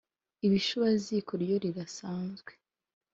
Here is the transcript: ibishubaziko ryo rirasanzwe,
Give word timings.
ibishubaziko 0.45 1.31
ryo 1.43 1.57
rirasanzwe, 1.65 2.51